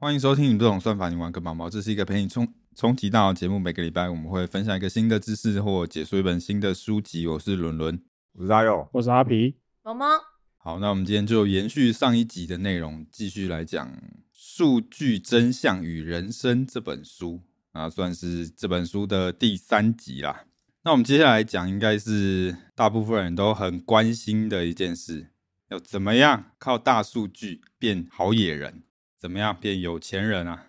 [0.00, 1.66] 欢迎收听《你不懂算法，你玩个毛毛》。
[1.70, 3.58] 这是一个陪你冲冲击大脑的节目。
[3.58, 7.26] 每个礼拜我们会分享一个新的知识或解说一本新的书籍。
[7.26, 8.00] 我是伦伦，
[8.34, 9.56] 我是阿佑，我是阿皮。
[9.82, 10.06] 毛毛，
[10.58, 13.88] 好，那我们今天就延续上一集的内容，继续来讲
[14.32, 17.40] 《数据真相与人生》这本书
[17.72, 20.44] 啊，算是这本书的第三集啦。
[20.84, 25.30] 那我们接下来讲，应该是大部分人都很关心的一件事：
[25.70, 28.84] 要怎么样靠大数据变好野人？
[29.18, 30.68] 怎么样变有钱人啊？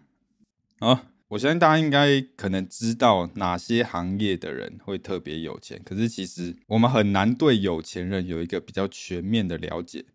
[0.80, 10.06] 好，我相信大家应该可能知道哪些行业的人会特别有钱，可是其实我们很难对有钱人有一个比较全面的了解。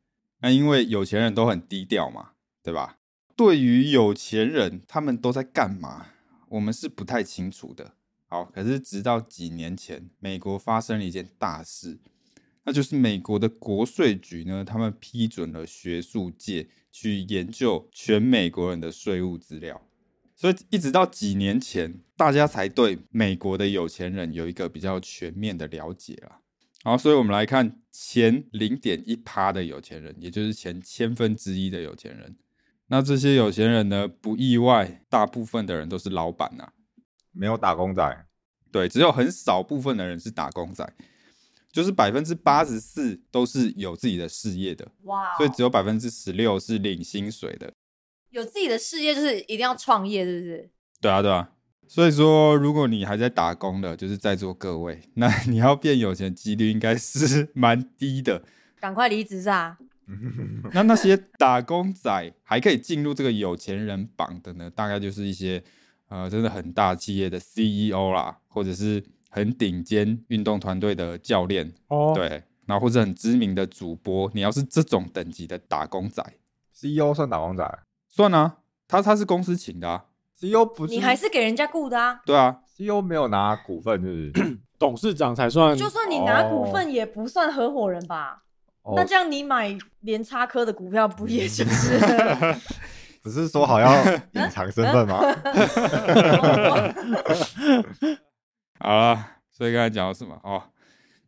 [0.41, 2.31] 那因为有钱人都很低调嘛，
[2.63, 2.99] 对吧？
[3.37, 6.07] 对于有钱人他们都在干嘛，
[6.49, 7.93] 我们是不太清楚的。
[8.27, 11.99] 好，可是直到几年前，美国发生了一件大事。
[12.65, 19.83] 那就是美国的国税局呢，他们批准了学术界去研究全美国人的税务资料，
[20.35, 26.41] 所以一直到几年前，大家才对美国的有钱人有一个比较全面的了解了。
[26.83, 32.37] 好，所以我们来看前零点一趴的有钱人，也就是前千分之一的有钱人。
[32.89, 36.69] 那这些有钱人呢，不意外，大部分的人都是老板呐，
[37.33, 38.27] 没有打工仔，
[38.71, 40.91] 对，只有很少部分的人是打工仔。
[41.75, 45.37] 就是百分之八十四都是有自己的事业的，哇！
[45.37, 47.73] 所以只有百分之十六是领薪水的。
[48.31, 50.71] 有自己的事业就是一定要创业，是不是？
[51.01, 51.51] 对啊，对啊。
[51.89, 58.45] 所以说，如果你还在打工的，就是在座各位，那你要变有钱几率应该是蛮低的。
[58.79, 59.77] 赶快离职啊！
[60.73, 64.71] 那那些打工仔还可以进入这个有钱人榜的呢？
[64.71, 65.61] 大概就是一些
[66.09, 69.03] 呃，真的很大企业的 CEO 啦，或者是。
[69.35, 76.25] 很顶尖运动团队的教练，哦，对，然后或者很知名的主播，你要是这种等级的打工仔
[76.73, 80.05] ，CEO 算打工仔，算啊，他他是公司请的啊
[80.41, 84.09] ，CEO 不是，你还是给人家雇的啊，对啊，CEO 没有拿股份，就
[84.41, 88.45] 是董事长才算，就算你拿股份也不算合伙人吧？
[88.95, 91.99] 那这样你买联插科的股票不也就是？
[93.21, 93.91] 不是说好要
[94.33, 95.19] 隐藏身份吗？
[98.79, 100.65] 好了，所以刚才讲到什么哦？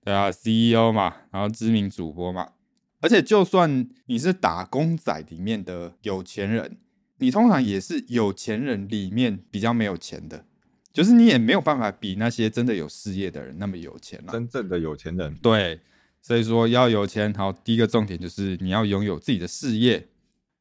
[0.05, 2.53] 对啊，CEO 嘛，然后知名主播嘛，
[3.01, 6.77] 而且就算你是打工仔里面的有钱人，
[7.19, 10.45] 你通常也是有钱人里面比较没有钱的，
[10.93, 14.33] 就是你也没有办法比那些真的有事业的人那么有钱了。
[14.33, 15.81] 真正的有钱人，对，
[16.21, 20.09] 所以说要有钱，好，第一个重点就是你要拥有自己的事业。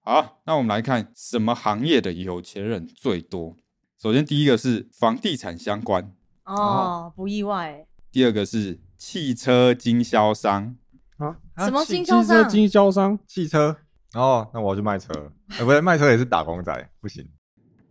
[0.01, 3.55] 好，那我们来看什么行业的有钱人最多。
[4.01, 6.11] 首先第一个是房地产相关。
[6.45, 7.85] 哦，不意外。
[8.11, 10.75] 第二个是汽车经销商
[11.17, 11.37] 啊？
[11.57, 12.47] 什么经销商？
[12.47, 13.77] 经销商汽车。
[14.13, 15.31] 哦，那我要去卖车。
[15.49, 17.27] 哎，不对，卖车也是打工仔，不行。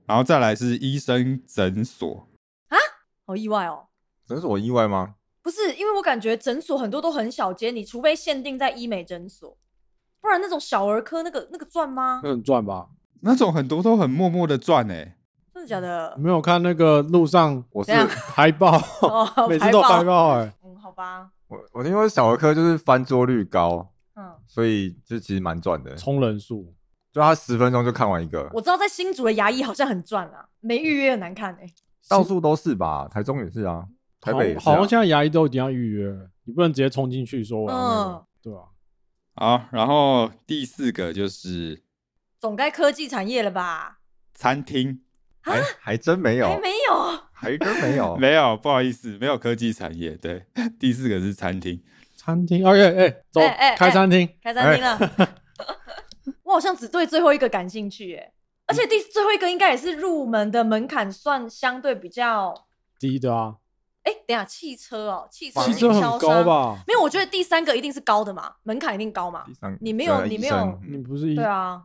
[0.06, 2.28] 然后再来是医生诊所
[2.68, 2.76] 啊？
[3.26, 3.88] 好意外哦。
[4.26, 5.16] 诊所意外吗？
[5.42, 9.58] 不是，因为我感觉诊所很多都很小间，你除非限定在医美诊所，
[10.20, 12.20] 不然那种小儿科那个那个赚吗？
[12.22, 12.88] 那很赚吧？
[13.20, 14.94] 那种很多都很默默的赚哎。
[15.04, 15.14] 真
[15.64, 16.14] 的假的？
[16.18, 18.78] 没有看那个路上，我是海报，
[19.48, 20.52] 每次都海报哎。
[20.62, 21.30] 嗯，好吧。
[21.48, 25.94] 我我听说小儿科就是翻桌率高，嗯，所以就其实蛮赚的。
[25.96, 26.72] 充人数，
[27.12, 28.48] 就他十分钟就看完一个。
[28.52, 31.66] 我知道在新竹的牙医好像很赚啊，没预约很难看哎。
[32.08, 33.08] 到处都是吧？
[33.10, 33.86] 台中也是啊，
[34.20, 34.60] 台北也是。
[34.60, 36.14] 好像现在牙医都一定要预约，
[36.44, 38.60] 你不能直接冲进去说嗯，对啊？
[39.36, 41.82] 好，然后第四个就是
[42.38, 44.00] 总该科技产业了吧？
[44.34, 45.00] 餐厅。
[45.44, 50.16] 还还真没有，还没有， 还真没有，没有，不好意思，没有科技产业。
[50.16, 50.46] 对，
[50.80, 51.82] 第四个是餐厅，
[52.16, 52.66] 餐厅。
[52.66, 53.40] OK，哎，走，
[53.76, 54.98] 开餐厅，开餐厅了。
[56.44, 58.32] 我好像只对最后一个感兴趣，哎，
[58.66, 62.66] 而且第最后一个应该也是入门的门槛算相对比较
[62.98, 63.56] 低的啊。
[64.04, 66.78] 哎，等下，汽车哦，汽车汽车很高吧？
[66.86, 69.44] 没有，我觉得第三个一定是高的嘛，门槛一定高嘛。
[69.46, 71.82] 第三，你没有，你没有，你不是对啊？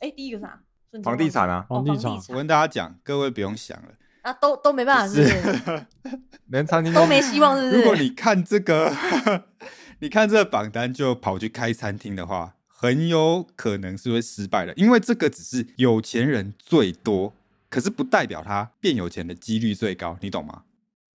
[0.00, 0.60] 哎，第一个啥？
[1.02, 2.12] 房地产啊，房地产。
[2.28, 3.88] 我跟大家讲，各位不用想了
[4.22, 5.86] 啊，都都没办法，是
[6.48, 7.78] 连餐厅都没希望，是不是？
[7.78, 8.94] 如果你看这个，
[10.00, 17.32] 你看这个榜单就跑去开餐厅的话，很有可能是会失败的，因为这个只是有钱人最多，
[17.70, 20.62] 可是不代表他变有钱的几率最高，你懂吗？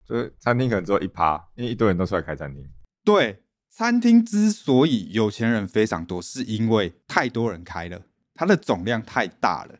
[0.09, 2.65] 就是餐厅可能只有一趴，因为一堆人都出来开餐厅。
[3.05, 8.03] 对，餐厅之所以有钱人非常多，是因为太多人开了。
[8.37, 9.79] 它的总量太大了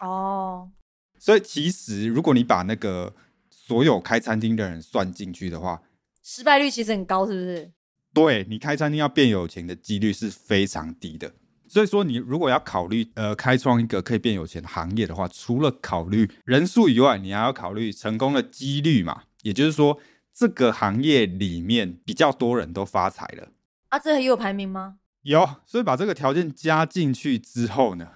[0.00, 0.70] 哦，
[1.18, 3.14] 所以其实如果你把那个
[3.50, 5.82] 所有开餐厅的人算进去的话，
[6.22, 7.72] 失败率其实很高，是不是？
[8.14, 11.32] 对你开餐厅要变有钱的几率是非常低的。
[11.68, 19.24] 所以说，你如果要考虑呃开创一个可以变有钱的行业的话，除了考虑人数以外，你还要考虑成功的几率嘛。
[19.42, 19.98] 也就是说，
[20.32, 23.48] 这个行业里面比较多人都发财了
[23.88, 24.97] 啊，这也有排名吗？
[25.22, 28.08] 有，所以把这个条件加进去之后呢，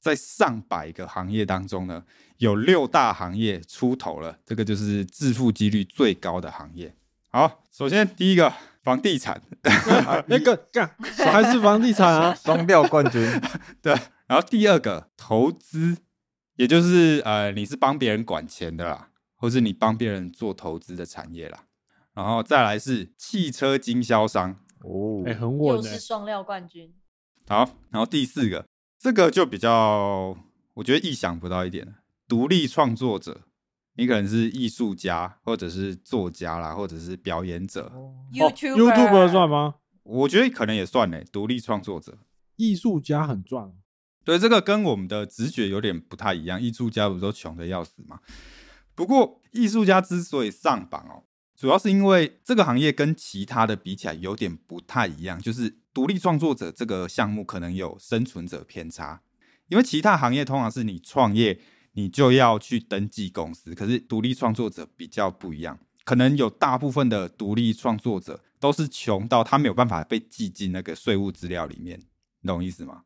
[0.00, 2.04] 在上百个行业当中呢，
[2.38, 6.94] 有六大行业出头了，这个就是致富几率最高的行业。
[7.28, 8.52] 好，首先第一个。
[8.82, 9.38] 房地产，
[10.26, 13.20] 那个干还是房地产啊， 双料冠军。
[13.82, 13.92] 对，
[14.26, 15.98] 然后第二个投资，
[16.56, 21.64] 也就是呃，你是帮别人管钱的啦，或是你帮别人做投资的产业啦。
[22.14, 26.92] 然后再来是汽车经销商，哦，哎，很稳又是双料冠军。
[27.48, 28.66] 好，然后第四个，
[28.98, 30.36] 这个就比较，
[30.74, 31.94] 我觉得意想不到一点，
[32.28, 33.42] 独立创作者。
[33.96, 37.92] 你可能是艺术家，或者是作家啦，或者是表演者。
[38.32, 39.74] YouTube 算吗？
[40.04, 41.22] 我觉得可能也算呢。
[41.30, 42.16] 独立创作者，
[42.56, 43.74] 艺术家很赚。
[44.24, 46.58] 对，这个跟我们的直觉有点不太一样。
[46.62, 48.20] 艺术家不是都穷的要死吗？
[48.94, 51.24] 不过艺术家之所以上榜哦，
[51.60, 59.20] 主要是因为这个行业跟其他的比起来有点不太一样，就是独立创作者这个项目可能有生存者偏差，
[59.68, 61.60] 因为其他行业通常是你创业。
[61.94, 72.00] 你就要去登记公司，可是独立创作者比较不一样，可能有大部分的独立创作者都是穷到他没有办法被记进那个税务资料里面，
[72.42, 73.02] 你懂意思吗？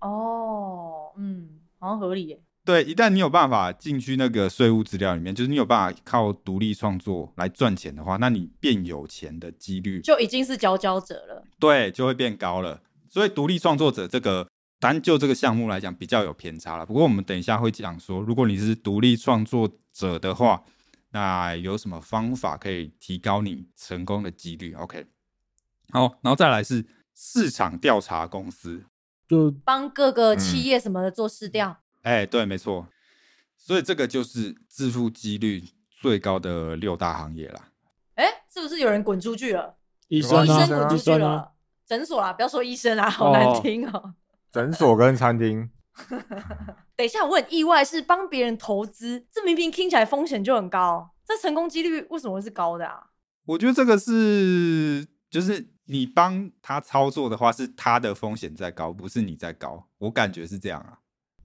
[0.00, 2.42] 哦，嗯，好像合理耶。
[2.68, 11.42] 对，一旦你有办法进去那个税务资料里面，就是你有办法靠独立创作来赚钱的话，那你变有钱的几率就已经是佼佼者了。
[11.58, 12.82] 对，就会变高了。
[13.08, 14.46] 所以独立创作者这个。
[14.80, 16.86] 单就这个项目来讲，比较有偏差了。
[16.86, 20.62] 不过我们等一下会讲说，如果你是独立创作者的话，
[21.10, 25.06] 那有什么方法可以提高你成功的几率？OK，
[25.90, 28.84] 好，然后再来是市场调查公司，
[29.26, 31.78] 就帮各个企业什么的做市调。
[32.08, 32.88] 哎，对，没错。
[33.58, 37.68] 所以这个就是致富几率最高的六大行业啦。
[38.14, 39.76] 哎，是不是有人滚出去了？
[40.08, 41.52] 医生，医生滚出去了。
[41.84, 44.14] 诊所啦，不要说医生啊，好难听哦。
[44.50, 45.68] 诊所跟餐厅，
[46.96, 53.08] 等一下，我很意外，是帮别人投资，这明明听起来风险就很高，这成功几率为什么会是高的啊？
[53.44, 61.00] 我觉得这个是，就是你帮他操作的话，是他的风险在高，不是你在高，我感觉是这样啊。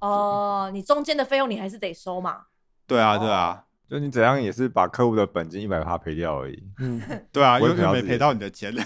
[0.05, 2.41] 哦，你中间的费用你还是得收嘛。
[2.85, 6.63] 对啊，对啊，就你怎样也是把客户的本金一百趴赔掉而已。
[6.79, 7.01] 嗯，
[7.31, 8.73] 对啊，因为没赔到你的钱。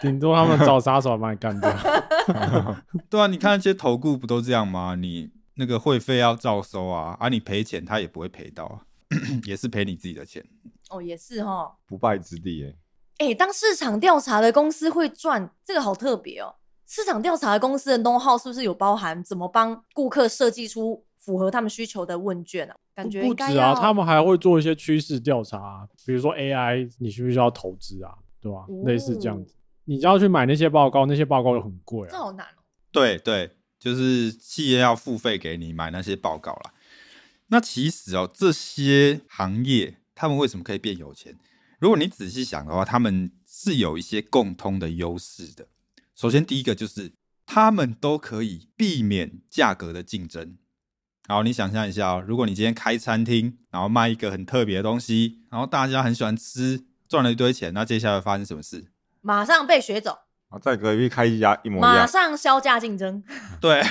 [0.00, 1.72] 顶多他们找杀手把你干掉。
[3.08, 4.96] 对啊，你看那些投顾不都这样吗？
[4.96, 8.80] 你那个会费要照收啊，而你赔钱他也不会赔到啊，
[9.46, 10.44] 也是赔你自己的钱。
[10.90, 12.74] 哦，也是哈，不败之地哎。
[13.28, 16.56] 哎，当市场调查的公司会赚，这个好特别哦。
[16.94, 22.74] 市场调查的公司的 know how 是不是有包含怎么帮顾客设计出符合他们需求的问卷啊？
[22.94, 28.12] 感觉不止啊，他们还会做一些趋势调查，比如说 AI，你需不需要投资啊？
[28.42, 28.66] 对吧？
[28.84, 29.54] 类似这样子。
[29.86, 32.60] 你就要去买那些报告，那些报告又很贵啊，这好难哦。
[32.90, 36.74] 对对，就是企业要付费给你买那些报告啦。
[37.46, 41.38] 那其实哦，这些行业他们为什么可以变有钱？
[41.78, 45.68] 如果你仔细想的话，他们是有一些共通的优势的。
[46.22, 47.14] 首先，第一个就是
[47.44, 50.56] 他们都可以避免价格的竞争。
[51.26, 58.92] 好，你想象一下哦，如果你今天开餐厅，然后卖一个很特别的东西，然后大家很喜欢吃，赚了一堆钱，那接下来发生什么事？
[59.20, 60.16] 马上被学走
[60.50, 60.60] 啊！
[60.60, 63.24] 在隔壁开一家一模一样，马上销价竞争。
[63.60, 63.82] 对，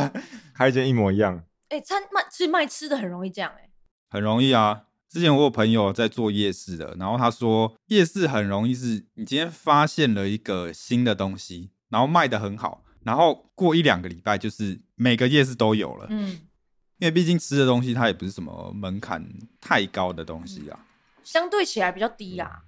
[0.52, 1.42] 开一间一模一样。
[1.70, 3.70] 哎，餐卖是卖吃的很容易这样，哎，
[4.10, 4.82] 很容易啊。
[5.08, 16.06] 之前我有朋友在做夜市的，然后他说夜市很容易是，你今天发现了一个新的东西，然后卖的很好，然后过一两个礼拜就是每个夜市都有了。
[16.10, 16.30] 嗯，
[16.98, 19.26] 因为毕竟吃的东西它也不是什么门槛
[19.60, 20.86] 太高的东西啊，
[21.24, 22.64] 相对起来比较低啊。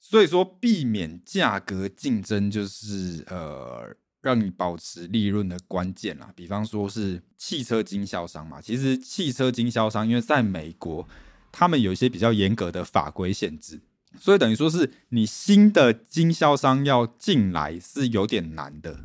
[0.00, 6.30] 所以说，避免价格竞争就是呃，让你保持利润的关键啦。
[6.36, 11.08] 比方说是汽车经销商嘛，其实汽车经销商因为在美国，
[11.50, 13.80] 他们有一些比较严格的法规限制，
[14.18, 19.00] 所以等于说是你新的经销商要进来是有点难的。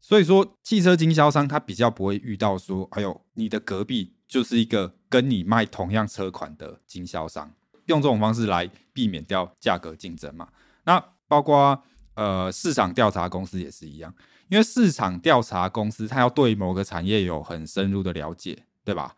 [0.00, 7.52] 所以说，汽车经销商他比较不会遇到说，哎呦，你的隔壁就是一个跟你卖同样车款的经销商。
[7.86, 10.48] 用这种方式来避免掉价格竞争嘛？
[10.84, 11.82] 那包括
[12.14, 14.14] 呃市场调查公司也是一样，
[14.48, 19.14] 因为市场调查公司它要对某个产业有很深入的了解，对吧？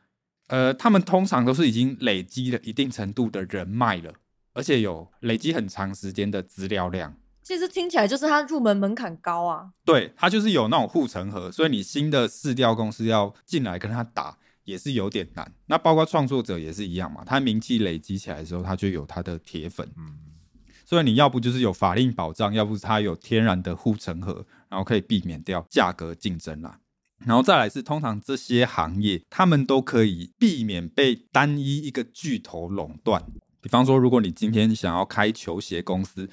[0.48, 4.12] 呃，他们通常都是已经累积了一定程度的人脉了，
[4.52, 9.70] 而且有累积很长时间的资料量，其实听起来就是它入门门槛高啊。
[9.84, 15.52] 对，它就是有那种护城河，所以你新的市调公司要进来跟他打也是有点难。
[15.66, 19.88] 那包括创作者也是一样嘛，他名气累积起来的时候，他就有他的铁粉。
[19.96, 20.18] 嗯，
[20.84, 26.78] 所以你要不就是有法令保障，要不是他有天然的护城河，然后可以避免掉价格竞争啦。
[27.24, 33.24] 然后再来是，通常这些行业他们都可以避免被单一一个巨头垄断。
[33.60, 36.28] 比方说，如果你今天想要开球鞋公司，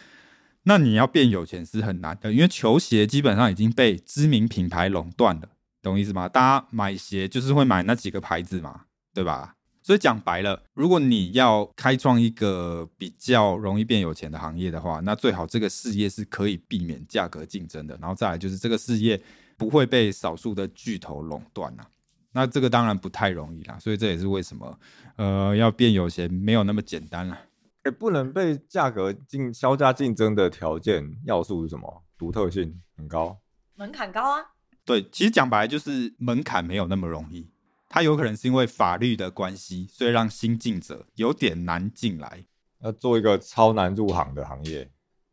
[0.63, 5.49] 那你要变有钱是很难的，因为球鞋基本上已经被知名品牌垄断了，
[5.81, 6.27] 懂意思吗？
[6.27, 8.81] 大家买鞋就是会买那几个牌子嘛，
[9.13, 9.55] 对吧？
[9.83, 19.21] 所以讲白了，如果你要开创一个比较容易变有钱的行业的话，那最好这个事业是可以避免价格竞争的，然后再来就是这个事业。
[19.59, 21.83] 不会被少数的巨头垄断呐，
[22.31, 24.79] 那这个当然不太容易啦，所以这也是为什么，
[25.15, 27.37] 呃，要变有钱没有那么简单了。
[27.83, 32.03] 哎，不能被价格竞销价竞争的条件要素是什么？
[32.17, 33.39] 独特性很高，
[33.75, 34.45] 门槛高啊。
[34.85, 37.49] 对，其实讲白就是门槛没有那么容易，
[37.89, 42.45] 它有可能是因为法律的关系，所以让新进者有点难进来。
[42.81, 44.91] 要做一个超难入行的行业，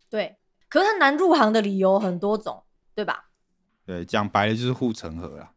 [0.08, 0.34] 对，
[0.70, 3.26] 可是它难入行的理由很多种，对吧？
[3.84, 5.52] 对，讲白了就是护城河啦。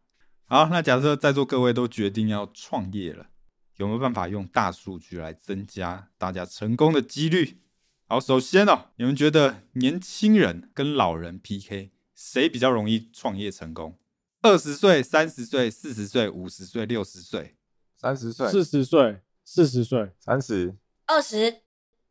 [0.50, 3.28] 好，那假设在座各位都决定要创业了，
[3.76, 7.62] 有没有办法用大数据来增加大家成功的几率？
[8.08, 14.00] 好，首先哦，你们觉得年轻人跟老人 PK，谁比较容易创业成功？
[14.42, 17.58] 二十岁、三十岁、四十岁、五十岁、六十岁、
[17.98, 20.78] 三十岁、四十岁、四十岁、三十、
[21.08, 21.64] 二十。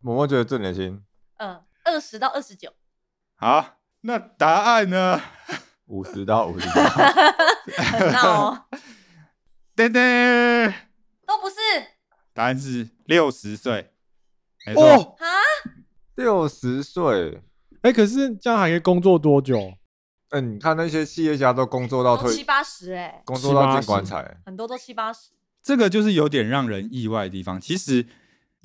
[0.02, 1.02] 我默觉得最年轻。
[1.38, 2.70] 嗯，二十到二十九。
[3.36, 5.22] 好，那答案呢？
[5.86, 6.80] 五十到五十九，
[7.76, 8.64] 很闹哦。
[9.76, 10.72] 噔噔，
[11.26, 11.56] 都不是。
[12.32, 13.92] 答案是六十岁。
[14.74, 15.26] 哦啊，
[16.14, 17.42] 六十岁。
[17.82, 19.74] 哎，可是这样还可以工作多久？
[20.30, 25.30] 嗯，你看那些企业家都工作到退七八十，哎，工作到进棺材，很多都七八十。
[25.62, 27.60] 这个就是有点让人意外的地方。
[27.60, 28.06] 其实。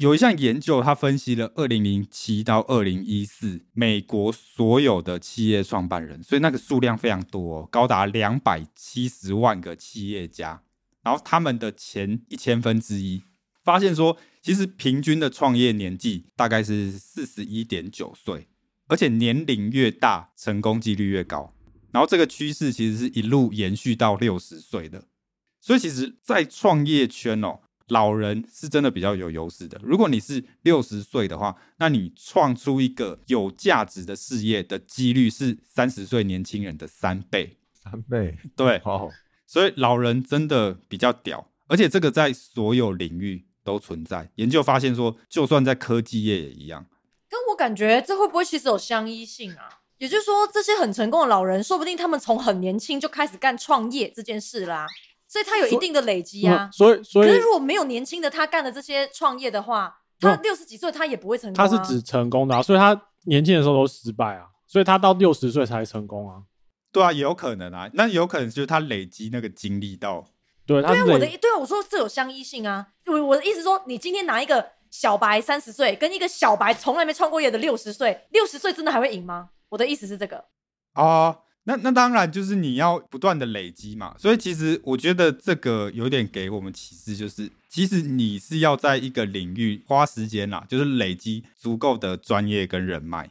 [0.02, 10.64] 有一项研究，他分析了二零零七到二零一四美国所有的企业创办人，所以那个数量非常多，高达两百七十万个企业家。
[11.04, 13.22] 然后他们的前一千分之一
[13.64, 18.48] 发现说，其实平均的创业年纪大概是四十一点九岁，
[18.88, 21.54] 而且年龄越大，成功几率越高。
[21.92, 25.04] 然后这个趋势其实是一路延续到六十岁的，
[25.60, 27.60] 所以其实，在创业圈哦。
[27.92, 29.80] 老人是真的比较有优势的。
[29.84, 37.58] 如果你是六十岁的话，那你创出一个有价值的事业的几率是三十岁年轻人的三倍。
[37.74, 39.10] 三倍，对，好。
[39.46, 44.32] 所以老人真的比较屌，而且这个在所有领域都存在。
[44.36, 46.86] 研究发现说，就算在科技业也一样。
[47.30, 49.82] 跟我感觉，这会不会其实有相依性啊？
[49.98, 54.88] 也就是说，这些很成功的老人，说不定他们从很年轻就开始干创业这件事啦。
[55.32, 61.56] 所以他有一定的累积啊，所以所以，可是如果没有年轻的他干的这些创业的话，他六十几岁他也不会成功。
[61.56, 66.44] 他是指成功的，啊所以他年轻的时候都失败啊，所以他到六十岁才成功啊。
[66.92, 70.26] 对啊，也有可能啊，那有可能就是他累积那个经历到。
[70.66, 72.88] 对，对啊，我的对啊，我说这有相依性啊。
[73.06, 79.52] 我我的意思说，你今天拿一个小白三十岁，跟一个小白从来没创过业的六十岁，六十岁真的还会赢吗？
[79.70, 80.44] 我的意思是这个
[80.92, 81.38] 啊。
[81.64, 93.30] 那那当然就是你要不断的累积嘛，所以其实我觉得这个有点给我们启示，就是其实你是要在一个领域花时间啦，就是累积足够的专业跟人脉。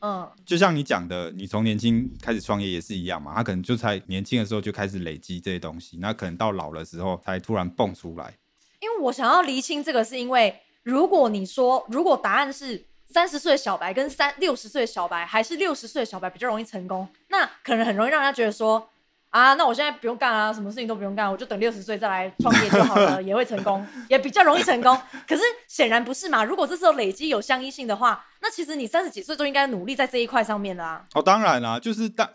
[0.00, 8.34] 嗯，就像你讲的，你从年轻开始创业也是一样嘛，他可能就才年轻的时候就开始累积这些东西，那可能到老的时候才突然蹦出来。
[8.80, 12.86] 因为我想要厘清这个，是因为如果你说如果答案是。
[13.16, 17.08] 三十岁的小白跟三六十岁的小白，还是六十岁的小白比较容易成功？
[17.28, 18.90] 那可能很容易让人家觉得说，
[19.30, 24.94] 啊，那我现在不用干啊，什么事情都不用干，我就等六十岁再来创业就好了， 也会成功，也比较容易成功。
[25.26, 26.44] 可是显然不是嘛？
[26.44, 31.02] 如果这时候累积有相依性的话，那其实你三十几岁就应该努力在这一块上面啦。
[31.14, 32.28] 哦，当然啦，就是当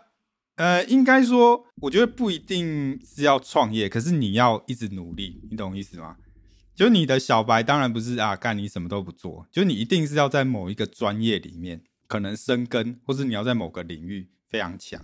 [0.56, 6.16] 呃，应该说，我觉得不一定是要创业，可是你要一直努力，你懂意思吗？
[6.74, 15.00] 就你的小白当然不是啊，干你什么都不做，就你一定是要在某一个专业里面可能生根，或是你要在某个领域非常强。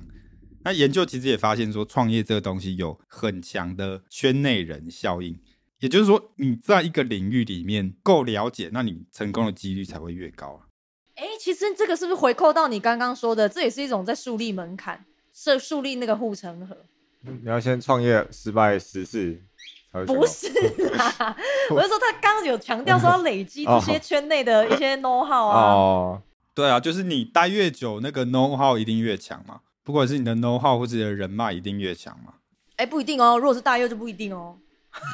[0.64, 5.38] 那研究其实也发现说，创业这个东西有很强的圈内人效应，
[5.78, 10.66] 也就是说你在一个领域里面够了解，那你成功的几率才会越高啊。
[11.14, 16.76] 哎，其实这个是不是回扣到你刚刚说的，这也是一种在树立门槛，是树立那个护城河。
[17.20, 19.42] 你要先创业失败十次。
[20.06, 20.48] 不是
[20.92, 21.36] 啦，
[21.70, 25.72] 我是说他刚刚有强调说要累积这些圈内的一些 know how 啊。
[25.72, 26.22] 哦，
[26.54, 29.60] 对啊，就是你待越久，那个 know how 一定越强嘛。
[29.84, 32.34] 不管是你的 know how 或者你的人脉，一定越强嘛。
[32.76, 34.56] 哎，不一定哦，如果是大佑就不一定哦。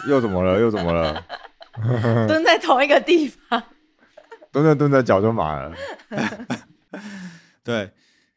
[0.09, 0.59] 又怎么了？
[0.59, 1.25] 又怎么了？
[2.29, 3.63] 蹲在同一个地方，
[4.53, 5.75] 蹲着蹲着脚就麻了。
[7.65, 7.91] 对，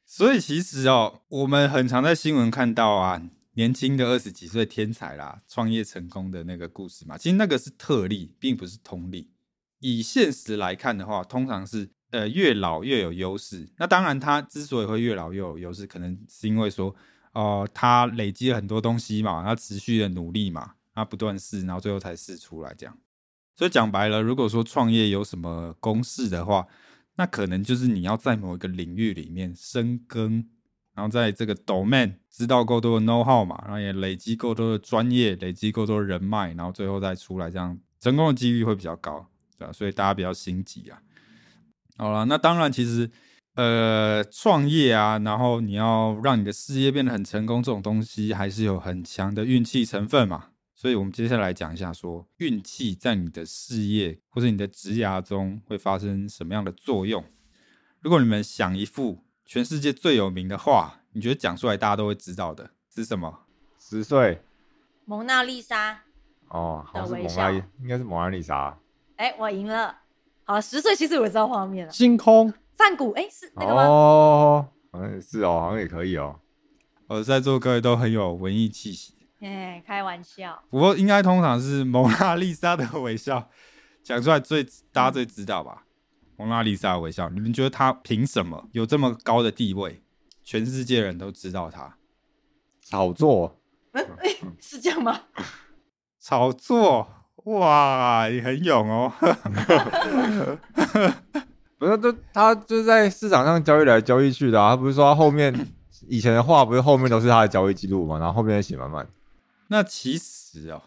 [0.06, 3.22] 所以其实哦，我们很常在新闻看到啊，
[3.58, 7.18] 年轻的二十几岁天才啦，创业成功的那个故事嘛。
[7.18, 9.32] 其实那个是特例，并不是通例。
[9.80, 13.68] 以现实来看的话，通常是呃越老越有优势。
[13.78, 16.96] 那当然，他之所以会越老越有优势，可能是因为说
[17.34, 22.96] 哦，他累积了很多东西嘛，他持续的努力嘛，他不断试，然后最后才试出来这样。
[23.56, 26.68] 所以讲白了，如果说创业有什么公式的话，
[27.16, 30.48] 那可能就是你要在某一个领域里面深耕，
[30.98, 39.24] 然后在这个 domain 知道够多的 know how 嘛，然后也累积够多的专业，累积够多的人脉，然后最后再出来，这样成功的几率会比较高，
[39.60, 39.72] 对吧？
[39.72, 41.00] 所以大家比较心急啊。
[41.98, 43.12] 好了，那当然，其实
[43.54, 50.46] 呃，创业啊，然后你要让你的事业变得很成功，这种东西还是有很强的运气成分嘛。
[50.74, 57.24] 所以我们接下来讲一下，说运气在你的事业或者你的职涯中会发生什么样的作用。
[58.02, 63.46] 如果你们想一副全世界最有名的画，你觉得讲出来大家都会知道的是什么？
[63.80, 64.42] 十岁
[65.06, 66.02] 蒙娜丽莎。
[66.50, 68.78] 哦，好像是蒙娜丽，应该是蒙娜丽莎。
[69.16, 70.00] 哎，我赢了。
[70.44, 71.94] 好，十岁其实我知道画面了。
[71.94, 73.84] 星空梵谷，哎，是那个吗？
[73.84, 76.38] 哦，好像是哦，好像也可以哦。
[77.08, 80.62] 呃，在座各位都很有文艺气息，哎，开玩笑。
[80.70, 83.50] 不过应该通常是蒙娜丽莎的微笑
[84.04, 85.86] 讲出来最大家最知道吧？
[86.38, 90.02] 蒙娜丽莎的微笑，你们觉得她凭什么有这么高的地位？
[90.44, 91.98] 全世界人都知道她
[92.82, 93.60] 炒作，
[94.62, 95.22] 是这样吗？
[96.22, 97.08] 炒作，
[97.46, 99.12] 哇，你很勇哦。
[101.80, 104.72] 不是，都他就在市场上交易来交易去的啊。
[104.72, 105.54] 他不是说他后面
[106.08, 109.08] 以前的话不是后面都是他的交易记录嘛，然后后面写满满。
[109.68, 110.82] 那其实哦，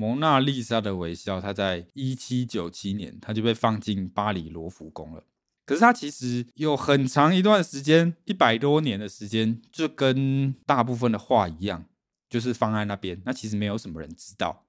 [0.00, 5.22] 蒙娜丽莎的微笑，它在一七九七年，它就被放进巴黎罗浮宫了。
[5.66, 11.84] 可是它其实有很长一段时间，一百多年的时间，就跟大部分的画一样，
[12.30, 13.20] 就是放在那边。
[13.26, 14.64] 那其实没有什么人知道，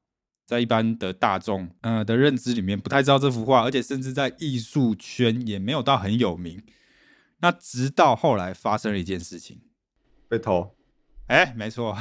[0.46, 6.62] 在一般的大众呃的认知里面，不太知道这幅画，而且甚至在艺术圈也没有到很有名。
[7.40, 9.62] 那直到后来发生了一件事情，
[10.28, 10.76] 被偷，
[11.28, 11.98] 哎，没错，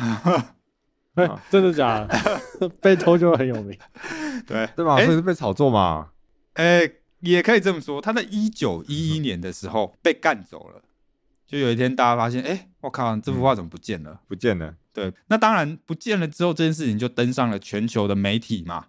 [1.14, 2.68] 哎，真的假的？
[2.80, 3.76] 被偷就很有名。
[4.46, 4.96] 对对吧？
[4.96, 6.10] 哎所以是被炒作嘛。
[6.54, 6.80] 呃，
[7.20, 10.82] 也可以这么说，他在一九一一年的时候被干走了。
[11.46, 14.20] 就有一天，大家发现，哎，我靠，这幅画怎么不见了？
[14.28, 18.86] 不见了，对，那当然不见了之后，这件事情就登上了全球的媒体嘛，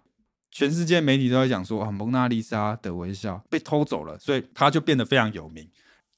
[0.48, 5.68] 全世界媒体都在讲说，啊，蒙娜丽莎的微笑被偷走了，所以他就变得非常有名。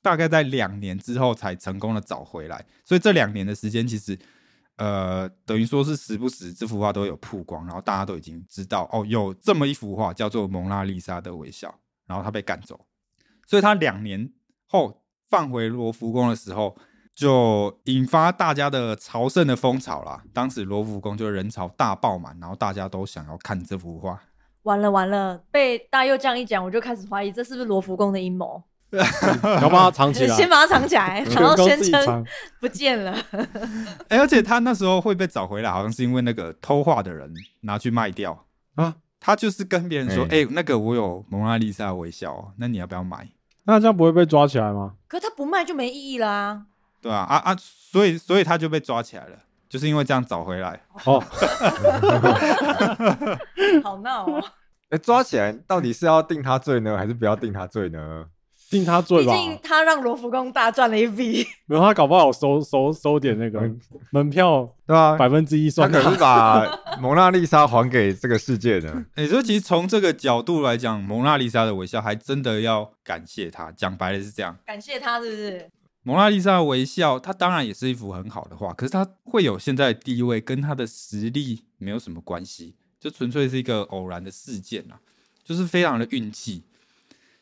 [0.03, 4.19] 大概在两年之后才成功的找回来，所以这两年的时间，其实
[4.77, 11.73] 呃，等于说是时不时这幅画都有曝光，然后大家都已经知道，哦，有这么一幅画叫做蒙娜丽莎的微笑，
[12.07, 12.87] 然后他被赶走，
[13.47, 14.33] 所以他两年
[14.67, 16.77] 后放回罗浮宫的时候，
[17.15, 20.25] 就引发大家的朝圣的风潮啦。
[20.33, 24.21] 当时罗浮宫就人潮大爆满，然后大家都想要看这幅画。
[24.65, 28.63] 完了完了，被大佑这样一讲，我就开始怀疑这是不是罗浮宫的阴谋？
[29.63, 32.25] 要把它藏起来，先把它藏起来，然后宣称。
[32.61, 33.17] 不见了。
[34.09, 38.95] 哎、而且他那时候会被找回来，好像是因为那个偷画的人拿去卖掉啊。
[39.21, 43.27] 他就是跟别人说：“哎、哎那个我有蒙娜丽莎的微笑哦，那你要不要买？
[43.65, 44.93] 那这样不会被抓起来吗？
[45.09, 46.67] 可他不卖就没意义啦。
[47.01, 47.37] 对啊、啊？
[47.39, 50.79] 啊所以所以他就被抓起来了，就是因为这样找回来。
[51.05, 51.19] 哦，
[53.83, 54.45] 好闹哦，
[54.91, 58.27] 哎，抓起来到底是要定他罪呢，还是不要定他罪呢？
[58.75, 59.33] 定他罪吧。
[59.33, 61.47] 毕竟他让罗浮宫大赚了一笔。
[61.67, 65.17] 没有他搞不好收收收点那个嗯门票对吧？
[65.17, 66.67] 百分之一算他可是把
[67.01, 68.93] 蒙娜丽莎还给这个世界的。
[69.15, 73.71] 哎、所以其实从这个角度来讲，蒙娜丽莎的微笑还真的要感谢他。
[73.73, 75.71] 讲白了是这样，感谢他，是不是？
[76.03, 85.01] 蒙娜丽莎的微笑，它当然也是一幅很好的画，可是它会有现在的地位，跟它的实力没有什么关系，就纯粹是一个偶然的事件啊，
[85.43, 86.63] 就是非常的运气。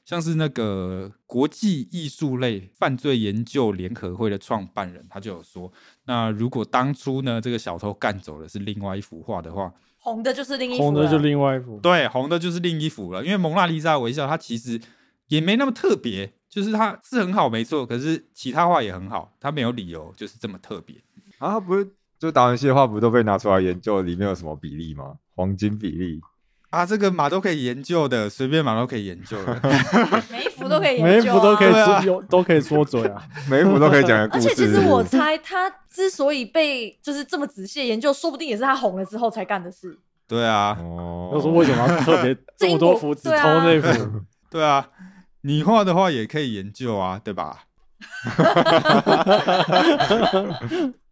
[0.05, 5.73] 像是那个国际艺术类犯罪研究联合会的创办人，他就有说，
[6.07, 11.79] 那如果当初呢这个小偷干走的是另外一幅画的话，红的就是另一幅红的就另外一幅。
[11.79, 13.25] 对，红的就是另一幅了。
[13.25, 14.81] 因为蒙娜丽莎的微笑，它其实
[15.29, 17.87] 也没那么特别，就是它是很好，没错。
[17.87, 20.97] 可是其他画也很好，它没有理由就是这么特别。
[21.38, 21.88] 啊，不是，
[22.19, 25.15] 就达文西的画不都被拿出来研究，里面有什么比例吗？
[25.37, 26.21] 黄金比例。
[26.73, 29.61] 啊，这个马都可以研究的，随便马都可以研究的。
[30.33, 33.23] 每一幅幅都可以每一研究、啊，幅都可以说有都可以说嘴啊。
[33.51, 34.41] 每一幅都可以讲个故而。
[34.41, 39.99] 且其实我猜他之所以被就是这么仔细的研究，说不定也是他红了之后才干的事。
[40.27, 44.21] 对啊，哦，我说为什么要特别 这么多幅只偷那幅？
[44.49, 44.89] 对啊，
[45.43, 47.65] 你画的话也可以研究啊，对吧？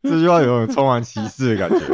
[0.02, 1.84] 这句话有种充满歧视的感觉。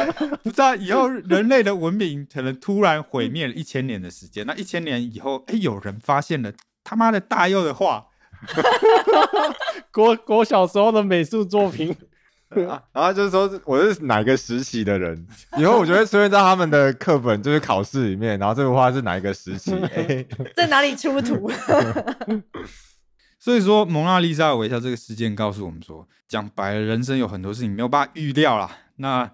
[0.42, 6.52] 不知道以后人类的文明可能突然毁灭了一千年的时间，那一千年以后，哎，有人发现了
[6.84, 8.06] 他妈的大佑的画，
[9.92, 11.94] 国国小时候的美术作品，
[12.68, 15.26] 啊然后就是说我是哪个时期的人，
[15.58, 19.72] 以后我就会出现在他们的课本，就是考试里面，然后这幅画是哪一个时期？
[19.94, 21.50] 哎在哪里出土？
[23.38, 28.70] 所以说，蒙娜丽莎的微笑这个事件告诉我们说，讲白了，人生有很多事情没有办法预料啦。
[28.96, 29.28] 那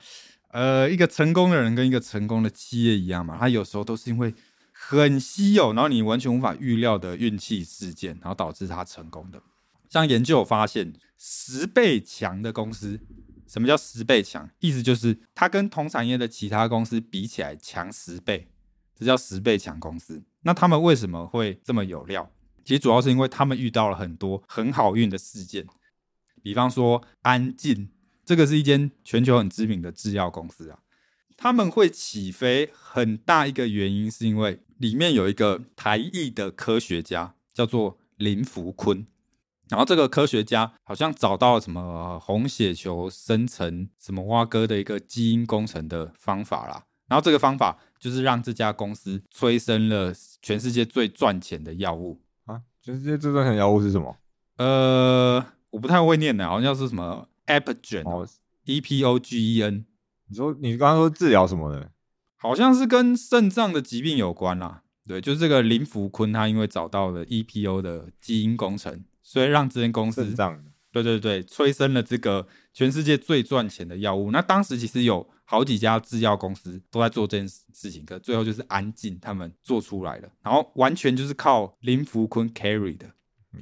[0.49, 4.35] 呃，一个成功的人跟一个成功的企业一样嘛，他有时候都是因为
[4.73, 9.43] 很稀有，然后你完全无法预料的运气事件，然后导致他成功的。
[9.91, 13.01] 像研究发现，十倍强的公司，
[13.47, 14.49] 什么叫十倍强？
[14.61, 18.49] 意思就是它跟同产业的其他公司比起来强十倍，
[18.95, 20.23] 这叫十倍强公司。
[20.43, 22.31] 那他们为什么会这么有料？
[22.65, 25.67] 其实主要是因为他们遇到了很多很好运的事件，
[26.43, 27.89] 比方说安静，
[28.29, 30.81] 这个是一间全球很知名的制药公司啊，
[31.35, 39.07] 他们会起飞很大一个原因是因为里面有一个台裔的科学家叫做林福坤，
[39.71, 50.13] 然后这个科学家好像找到了什么红血球生成什么蛙哥的一个基因工程的方法啦，然后这个方法就是让这家公司催生了
[50.43, 52.21] 全世界最赚钱的药物。
[52.45, 54.15] 啊，全世界最赚钱的药物是什么？
[54.59, 58.29] 呃，我不太会念的，好像是什么 Epigen，E 哦
[58.65, 59.85] ，P O G E N，
[60.29, 61.91] 你说你刚刚说治疗什么的？
[62.37, 64.85] 好像是跟肾脏的疾病有关啦。
[65.07, 70.71] 对，就是这个林福坤，他因为找到了 EPO 的基因工程，所以让这间公司肾脏的。
[70.91, 74.31] 对对对，催生了这个全世界最赚钱的药物。
[74.31, 83.07] 那当时其实有好几家制药公司都在做这件事情，可最后就是安进他们做出来了，然后完全就是靠林福坤 carry 的。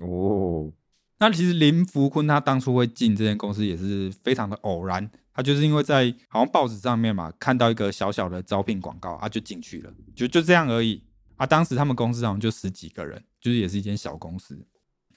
[0.01, 0.71] 哦，
[1.19, 11.03] 那其实林福坤他当初会进这间公司也是非常的偶然，他就是因为在好像报纸上面嘛看到一个小小的招聘广告啊就进去了，就就这样而已
[11.37, 11.47] 啊。
[11.47, 14.67] 当时他们公司好像就十几个人，就是也是一间小公司，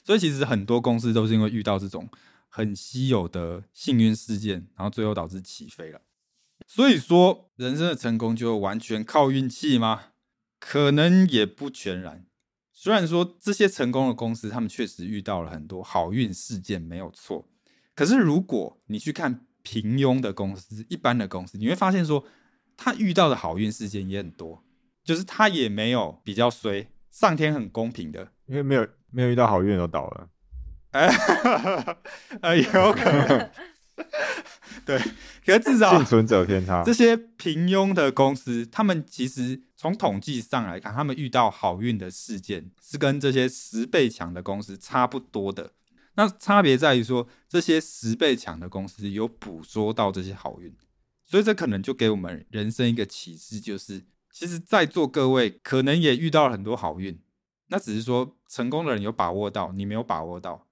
[0.03, 2.07] 所以其实很多公司都是因为遇到这种
[2.47, 6.01] 很稀有的幸运事件，然后最后导致起飞了。
[6.65, 10.03] 所以说，人生的成功就完全靠运气吗？
[10.59, 12.25] 可能也不全然。
[12.81, 17.45] 虽然说这些成功的公司，他们确实遇到了很多好运事件，没有错。
[17.93, 22.23] 可是如果你去看平庸的公司、一般的公司，你会发现说，
[22.77, 24.63] 他遇到的好运事件也很多，
[25.03, 28.31] 就是他也没有比较衰，上天很公平的。
[28.45, 30.29] 因为没有没有遇到好运都倒了。
[30.91, 31.09] 哎，
[32.41, 33.49] 呃，有可能，
[34.87, 34.97] 对，
[35.45, 36.93] 可是至少幸存者偏差这。
[36.93, 45.71] 些平庸的公司，他们其实从统计上来看，他们遇到好运的事件是跟这些十倍强的公司差不多的。
[46.15, 50.75] 那差别在于说，这些十倍强的公司有捕捉到这些好运，
[51.23, 57.17] 所以这可能就给我们人生一个启示，就是其实在座各位可能也遇到了很多好运，
[57.67, 60.67] 那只是说成功的人有把握到，你没有把握到。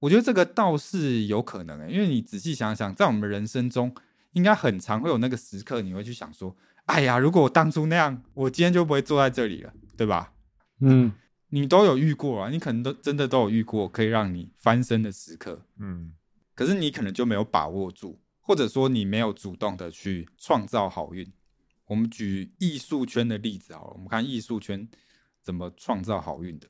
[0.00, 3.94] 我觉得这个倒是有可能、欸，因为你仔细想想，在我们人生中，
[4.32, 6.56] 应该很常会有那个时刻，你会去想说
[6.88, 10.32] ：“哎呀，如果我当初那样，我今天就不会坐在这里了，对吧
[10.80, 11.12] 嗯，？”
[11.50, 16.12] 你都有遇过啊，你可能都真的都有遇过可以让你翻身的时刻，嗯，
[16.54, 21.30] 可是你可能就没有把握住，或者说你没有主动的去创造好运。
[21.86, 24.88] 我们举艺术圈的例子好了，我们看艺术圈
[25.42, 26.66] 怎么创造好运的。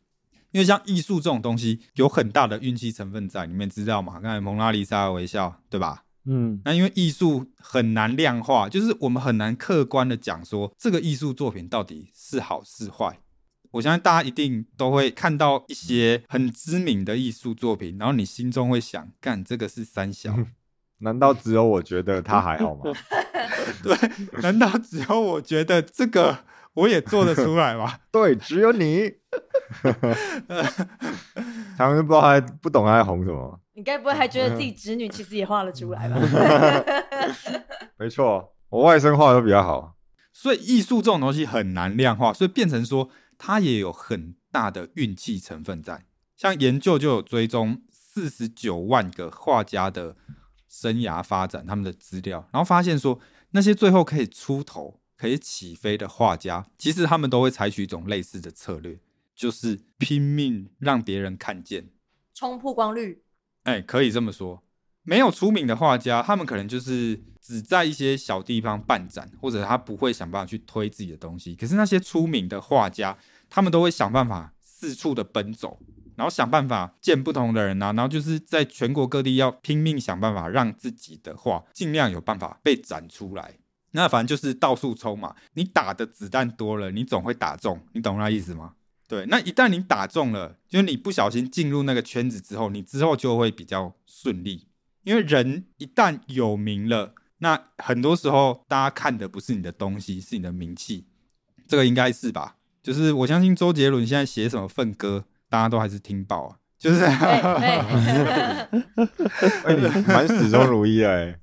[0.51, 4.15] 因为像艺术这种东西，有很大的运气成分在里面，知道吗？
[4.21, 6.05] 刚才蒙娜丽莎的微笑，对吧？
[6.31, 13.19] 嗯，那因为艺术很难量化，就是我们很难客观的讲说这个艺术作品到底是好是坏。
[13.71, 20.35] 我相信大家一定都会看到一些很知名的艺术作品，然后你心中会想，干这个是三小，
[21.01, 22.83] 难道只有我觉得他还好吗？
[23.83, 23.97] 对？
[24.43, 28.01] 难道只有我觉得这个我也做得出来吗？
[28.13, 29.13] 对，只有你。
[31.77, 33.61] 常常就不知道他在不懂他在红什么。
[33.75, 36.19] 你该不会还觉得自己侄女其实也画了出来吧？
[37.97, 39.95] 没错，我外甥画的都比较好。
[40.33, 46.05] 所以艺术这种东西很难量化，所以变成说它也有很大的运气成分在。
[46.37, 50.17] 像研究就有追踪四十九万个画家的
[50.69, 53.19] 生涯发展，他们的资料，然后发现说
[53.51, 59.01] 那些最后可以出头、可以起飞的画家，其实他们都会采取一种类似的策略，
[59.39, 61.89] 就是拼命让别人看见。
[62.35, 63.23] 冲曝光率，
[63.63, 64.65] 哎，可以这么说。
[65.05, 71.55] 没有出名的画家，他们可能就是只在一些小地方办展，或者他不会想办法去推自己的东西。
[71.55, 73.17] 可是那些出名的画家，
[73.49, 75.81] 他们都会想办法四处的奔走，
[76.17, 83.55] 然后想办法见不同的人啊，然后就是在全国各地要拼命想办法让自己的画尽量有办法被展出来。
[83.93, 88.75] 那反正就是到处冲嘛，你打的子弹多了，你总会打中，你懂那意思吗？
[89.09, 94.69] 对，那一旦你打中了，就是你不小心进入那个圈子之后，你之后就会比较顺利。
[95.03, 101.07] 因为人一旦有名了，那很多时候大家看的不是你的东西，是你的名气，
[101.67, 102.57] 这个应该是吧？
[102.83, 106.57] 就是我相信周杰伦现在写什么份歌，大家都还是听爆啊。
[106.79, 108.69] 就是哎哎，
[109.65, 111.39] 哎，你蛮始终如一的 哎。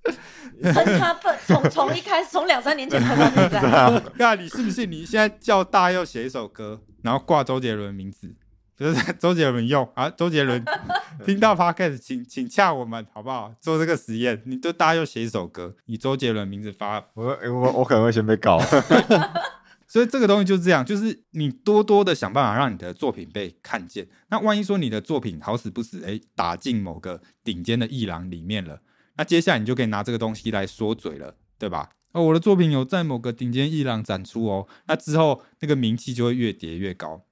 [0.72, 4.90] 喷他喷，从从一开始，从两三年前喷到现在， 那你信不信？
[4.90, 8.36] 你现在叫大佑写一首歌，然后挂周杰伦名字，
[8.76, 10.66] 就是 周杰伦用啊，周杰伦
[11.24, 13.54] 听到 podcast，请请洽我们好不好？
[13.62, 18.60] 做这个实验，你就大家就写一首歌，以周杰伦名字发，我哎我我可能会先被告。
[19.88, 24.08] 所以这个东西就是这样，就是你多多的想办法让你的作品被看见。
[24.30, 28.82] 那万一说你的作品好死不死，哎，打进某个顶尖的艺廊里面了，
[29.16, 31.92] 那接下来你就可以拿这个东西来说嘴了，对吧？
[32.12, 37.26] 哦，我的作品有在某个顶尖艺廊展出哦，那之后那个名气就会越叠越高。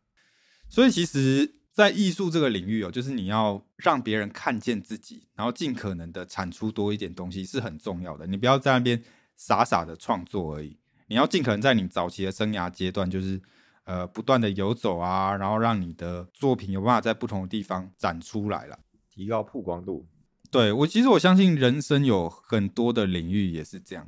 [0.68, 8.28] 所以其实，在艺术这个领域哦，就是你要让别人看见自己，然后尽可能的产出多一点东西是很重要的。
[8.28, 9.02] 你不要在那边
[9.38, 10.78] 傻傻的创作而已。
[11.08, 13.42] 你要尽可能在你早期的生涯阶段，就是
[13.86, 20.06] 呃不断的游走啊，然后让你的作品有办法在不同的地方展出来了，提高曝光度。
[20.54, 24.08] 对我其实我相信人生有很多的领域也是这样，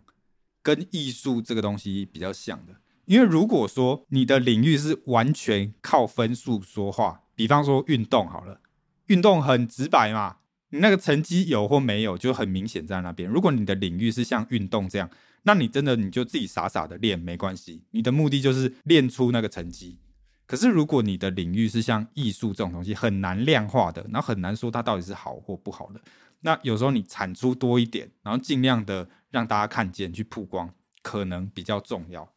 [0.61, 2.75] 跟艺术这个东西比较像的。
[3.05, 8.61] 因为如果说你的领域是完全靠分数说话，比方说运动好了，
[9.07, 10.37] 运动很直白嘛，
[10.69, 13.27] 你那个成绩有或没有就很明显在那边。
[13.27, 15.09] 如果你的领域是像运动这样。
[15.47, 19.99] 那你真的你就自己傻傻的练没关系，你的目的就是练出那个成绩。
[20.47, 26.01] 可是如果你的领域是像艺术这种东西很难量化的，那很难说它到底是好或不好的。
[26.45, 32.31] 那有时候你产出多一点，然后尽量的让大家看见去曝光，可能比较重要。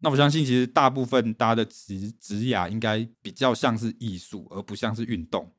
[0.00, 5.50] 那我相信其实大部分大家的职职涯应该比较像是艺术，而不像是运动。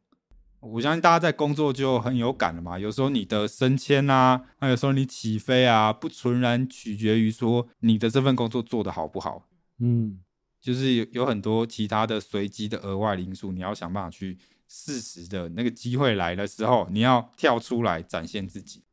[0.59, 2.77] 我相信大家在工作就很有感了嘛。
[2.77, 9.47] 有时候你的升迁啊，那有时候你起飞啊，不纯然取决于说你的这份工作做得好不好。
[9.79, 10.19] 嗯，
[10.61, 14.37] 就是有有很多其他的随机的额外因素，你要想办法去
[14.67, 18.83] 适时的那个机会来的时候，你要跳出来展现自己，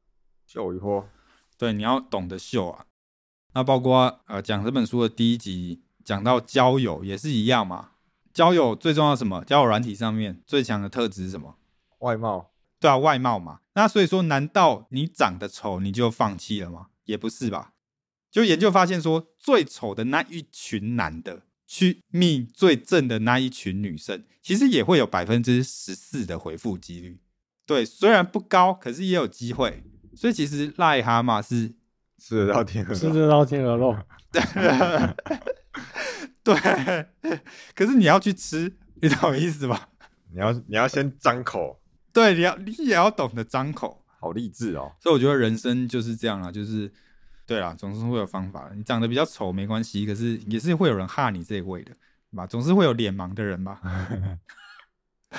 [0.47, 1.09] 秀一波。
[1.57, 2.87] 对，你要懂得秀啊。
[3.55, 7.91] 那包括呃讲这本书的第一集讲到交友也是一样嘛。
[8.33, 9.45] 交友最重要什么？
[9.45, 11.57] 交友软体上面最强的特质是什么？
[11.99, 13.61] 外貌，对啊，外貌嘛。
[13.75, 16.89] 那所以说，难道你长得丑你就放弃了吗？
[17.05, 17.75] 也不是吧。
[18.31, 21.43] 就研究发现说，最丑的那一群男的
[21.75, 27.19] 去觅最正的那一群女生，其实也会有百分之十四的回复几率。
[27.65, 29.83] 对，虽然不高，可是也有机会。
[30.15, 31.73] 所以其实癞蛤蟆是
[32.19, 33.97] 吃得到天鹅，吃得到天鹅肉。
[36.45, 36.55] 对，
[37.75, 39.89] 可是你要去吃，你懂意思吧？
[40.31, 41.81] 你要你要先张口，
[42.13, 44.93] 对，你要你也要懂得张口，好励志哦。
[45.01, 46.93] 所以我觉得人生就是这样啦，就是
[47.47, 48.75] 对啦，总是会有方法的。
[48.75, 51.93] 你长得比较丑没关系，可是也是会有人哈你这一位的，
[52.35, 52.47] 吧？
[52.47, 53.81] 总是会有脸盲的人吧？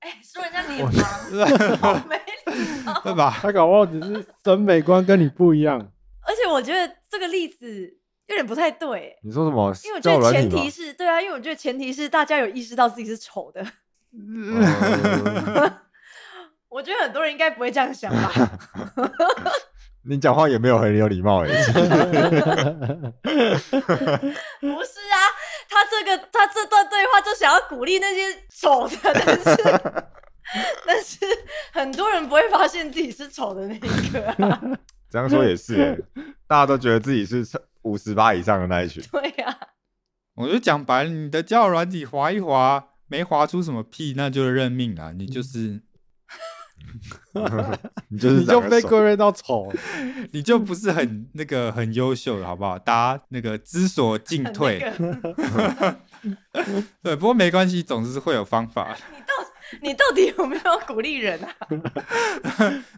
[0.00, 2.16] 哎，说人家脸盲，好 没
[2.52, 3.00] 礼貌。
[3.04, 3.38] 对吧？
[3.40, 5.78] 他搞不好只是审美观跟你不一样。
[6.22, 9.74] 而且我觉得这个例子有点不太对，你说什么？
[9.84, 13.62] 因为我觉得前提是对啊，因为我觉得前提是大家有意识到自己是丑的。
[14.12, 15.72] 哦
[16.68, 18.30] 我觉得很多人应该不会这样想吧？
[20.02, 21.48] 你讲话也没有很有礼貌哎。
[21.52, 21.56] 不
[24.84, 25.16] 是啊，
[25.68, 29.56] 他这个他这段对话就想要鼓励那些丑的，但是
[30.86, 31.18] 但是
[31.72, 34.60] 很多人不会发现自己是丑的那一个、啊。
[35.10, 35.98] 这样说也是哎，
[36.46, 37.44] 大家都觉得自己是
[37.82, 39.02] 五十八以上的那一群。
[39.10, 39.58] 对呀、
[40.34, 45.12] 我就讲白了，你的交友软体滑一滑，没滑出什么屁，那就认命了。
[45.12, 45.82] 你就是
[48.08, 49.72] 你就是你就被归类到丑，
[50.32, 52.78] 你就不是很那个很优秀的，好不好？
[52.78, 55.96] 大家那个知所进退， 那个
[57.02, 58.96] 对，不过没关系，总是会有方法。
[59.82, 61.54] 你到底有没有鼓励人啊？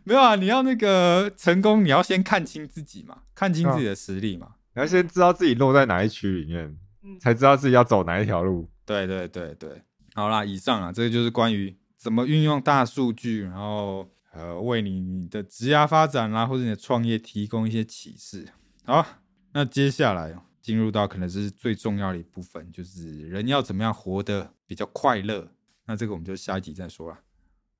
[0.04, 4.48] 没有啊，你要那个成功，你要先看清自己嘛，看清自己的实力嘛。
[4.74, 8.70] 你要先知道自己落在哪一区里面，嗯才知道自己要走哪一条路。
[8.86, 9.82] 对对对对，
[10.14, 18.48] 好啦，以上啊，这个就是关于怎么运用大数据，然后呃，为你你的职业发展啦，或者你的创业提供一些启示。
[18.84, 19.06] 好，
[19.52, 25.48] 那接下来进入到可能是最重要的一部分，就是人要怎么样活得比较快乐。
[25.86, 27.18] 那这个我们就下一集再说了。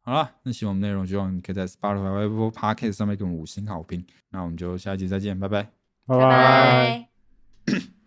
[0.03, 4.07] 好了，那喜欢我们内容，希望你可以在 Spotify、Apple Podcast 上面给我们五星好评。
[4.31, 5.63] 那我们就下一集再见，拜拜。
[6.07, 7.09] 拜拜拜。